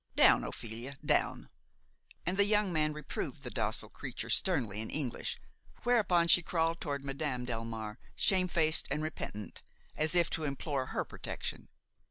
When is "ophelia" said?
0.43-0.97